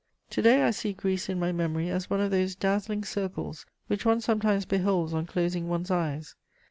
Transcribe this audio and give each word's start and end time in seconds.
To 0.31 0.41
day 0.41 0.63
I 0.63 0.71
see 0.71 0.93
Greece 0.93 1.29
in 1.29 1.37
my 1.37 1.51
memory 1.51 1.91
as 1.91 2.09
one 2.09 2.21
of 2.21 2.31
those 2.31 2.55
dazzling 2.55 3.03
circles 3.03 3.67
which 3.85 4.03
one 4.03 4.19
sometimes 4.19 4.65
beholds 4.65 5.13
on 5.13 5.27
closing 5.27 5.67
one's 5.69 5.91
eyes. 5.91 6.33